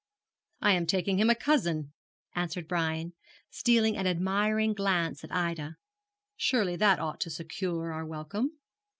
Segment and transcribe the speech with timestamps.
[0.61, 1.93] 'I am taking him a cousin,'
[2.33, 3.13] answered Brian,
[3.51, 5.75] stealing an admiring glance at Ida;
[6.35, 8.49] 'surely that ought to secure our welcome.'